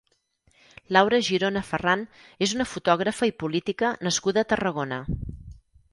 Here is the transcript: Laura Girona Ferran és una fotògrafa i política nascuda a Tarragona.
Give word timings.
Laura 0.95 1.17
Girona 1.27 1.61
Ferran 1.67 2.05
és 2.47 2.55
una 2.57 2.67
fotògrafa 2.71 3.31
i 3.33 3.37
política 3.45 3.95
nascuda 4.09 4.45
a 4.45 4.49
Tarragona. 4.55 4.99